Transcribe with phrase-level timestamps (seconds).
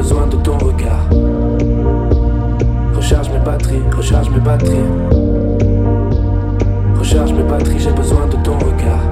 [0.00, 1.04] besoin de ton regard.
[2.94, 4.88] Recharge mes batteries, recharge mes batteries.
[6.98, 9.04] Recharge mes batteries, j'ai besoin de ton regard.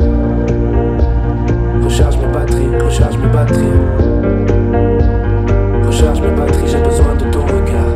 [1.84, 3.80] Recharge mes batteries, recharge mes batteries.
[5.86, 7.92] Recharge mes batteries, j'ai besoin de ton regard.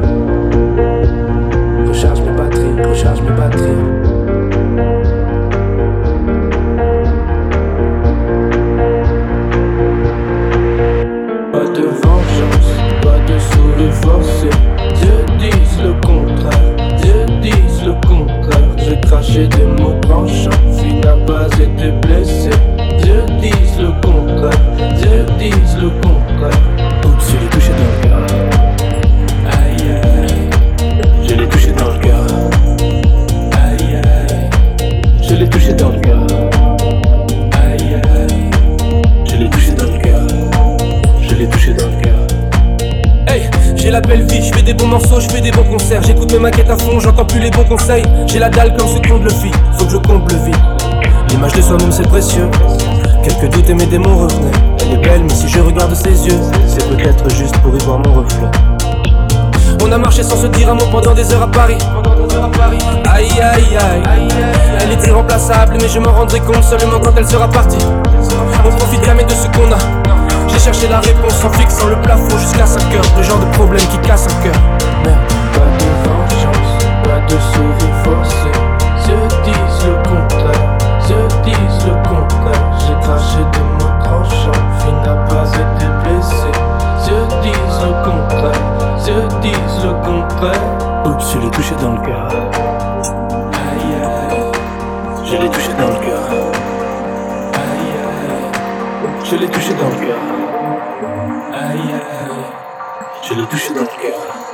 [1.89, 4.03] Recharge mes batteries, recharge mes batteries.
[43.83, 46.31] J'ai la belle vie, je fais des bons morceaux, je fais des bons concerts, j'écoute
[46.33, 48.05] mes maquettes à fond, j'entends plus les bons conseils.
[48.29, 50.53] J'ai la dalle comme ce qu'on le fit, faut que je comble le.
[51.29, 52.49] L'image de soi-même c'est précieux.
[53.25, 54.53] Quelques doutes et mes démons revenaient.
[54.81, 57.99] Elle est belle, mais si je regarde ses yeux, c'est peut-être juste pour y voir
[57.99, 58.47] mon reflet.
[59.83, 61.79] On a marché sans se dire un mot pendant des heures à Paris.
[63.13, 64.29] Aïe aïe aïe,
[64.81, 67.85] elle est irremplaçable, mais je m'en rendrai compte seulement quand elle sera partie.
[68.65, 70.02] On profite jamais de ce qu'on a.
[70.63, 73.03] J'ai cherché la réponse en fixant le plafond jusqu'à 5 heures.
[73.17, 74.55] Le genre de problème qui casse un cœur.
[75.05, 75.19] Merde.
[75.55, 78.53] Pas de vengeance, pas de sourire forcé.
[78.97, 79.11] Se
[79.43, 82.63] disent le contraire, se disent le contraire.
[82.79, 86.55] J'ai craché des mots tranchants, fille n'a pas été blessée.
[87.03, 88.63] Se disent le contraire,
[88.99, 90.63] se disent le contraire.
[91.07, 92.29] Oups, je l'ai touché dans le cœur.
[93.53, 94.53] Aïe aïe,
[95.25, 96.62] je l'ai touché dans le cœur.
[99.33, 100.19] Je l'ai touché dans le cœur.
[101.55, 102.37] Aïe aïe.
[103.23, 104.52] Je l'ai touché dans le cœur.